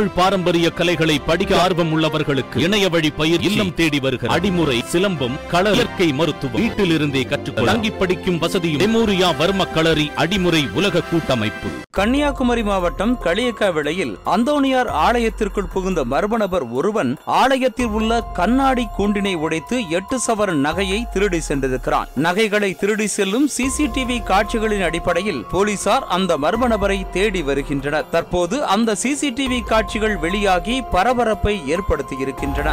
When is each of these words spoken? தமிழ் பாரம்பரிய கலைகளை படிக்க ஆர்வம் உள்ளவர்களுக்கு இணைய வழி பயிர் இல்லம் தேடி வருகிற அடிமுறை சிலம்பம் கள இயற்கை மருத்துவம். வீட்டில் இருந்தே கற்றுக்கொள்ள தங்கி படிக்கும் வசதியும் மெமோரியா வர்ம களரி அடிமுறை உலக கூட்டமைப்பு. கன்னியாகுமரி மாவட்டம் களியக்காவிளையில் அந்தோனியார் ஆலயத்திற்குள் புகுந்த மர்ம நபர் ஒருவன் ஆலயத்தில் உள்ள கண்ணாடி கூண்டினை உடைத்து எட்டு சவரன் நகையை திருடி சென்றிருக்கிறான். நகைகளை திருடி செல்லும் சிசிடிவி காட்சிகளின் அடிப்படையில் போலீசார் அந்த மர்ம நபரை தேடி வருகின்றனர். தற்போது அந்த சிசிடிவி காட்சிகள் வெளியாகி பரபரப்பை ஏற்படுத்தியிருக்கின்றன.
தமிழ் 0.00 0.14
பாரம்பரிய 0.14 0.70
கலைகளை 0.70 1.18
படிக்க 1.18 1.62
ஆர்வம் 1.62 1.90
உள்ளவர்களுக்கு 1.94 2.56
இணைய 2.56 2.88
வழி 2.88 3.10
பயிர் 3.10 3.40
இல்லம் 3.40 3.74
தேடி 3.74 3.98
வருகிற 4.00 4.34
அடிமுறை 4.34 4.84
சிலம்பம் 4.84 5.34
கள 5.48 5.70
இயற்கை 5.70 6.12
மருத்துவம். 6.12 6.60
வீட்டில் 6.60 6.90
இருந்தே 6.90 7.22
கற்றுக்கொள்ள 7.22 7.72
தங்கி 7.72 7.90
படிக்கும் 7.90 8.38
வசதியும் 8.38 8.80
மெமோரியா 8.80 9.28
வர்ம 9.38 9.66
களரி 9.70 10.10
அடிமுறை 10.16 10.72
உலக 10.72 11.00
கூட்டமைப்பு. 11.00 11.68
கன்னியாகுமரி 11.90 12.62
மாவட்டம் 12.62 13.18
களியக்காவிளையில் 13.24 14.14
அந்தோனியார் 14.26 14.88
ஆலயத்திற்குள் 14.88 15.70
புகுந்த 15.72 16.04
மர்ம 16.04 16.36
நபர் 16.36 16.62
ஒருவன் 16.62 17.16
ஆலயத்தில் 17.24 17.86
உள்ள 17.86 18.20
கண்ணாடி 18.32 18.86
கூண்டினை 18.98 19.34
உடைத்து 19.34 19.88
எட்டு 19.88 20.20
சவரன் 20.26 20.64
நகையை 20.64 21.08
திருடி 21.12 21.40
சென்றிருக்கிறான். 21.48 22.08
நகைகளை 22.14 22.74
திருடி 22.74 23.06
செல்லும் 23.06 23.50
சிசிடிவி 23.58 24.22
காட்சிகளின் 24.22 24.82
அடிப்படையில் 24.82 25.44
போலீசார் 25.50 26.06
அந்த 26.06 26.38
மர்ம 26.38 26.66
நபரை 26.66 27.06
தேடி 27.10 27.42
வருகின்றனர். 27.42 28.08
தற்போது 28.10 28.64
அந்த 28.64 28.96
சிசிடிவி 29.02 29.48
காட்சிகள் 29.90 30.16
வெளியாகி 30.16 30.82
பரபரப்பை 30.82 31.54
ஏற்படுத்தியிருக்கின்றன. 31.74 32.68